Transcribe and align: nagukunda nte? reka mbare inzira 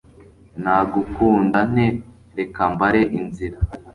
nagukunda 0.63 1.59
nte? 1.71 1.87
reka 2.37 2.63
mbare 2.73 3.01
inzira 3.19 3.57